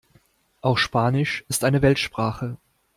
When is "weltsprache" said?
1.83-2.57